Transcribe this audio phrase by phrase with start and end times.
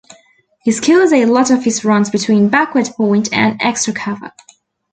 [0.63, 4.31] He scores a lot of his runs between backward point and extra cover.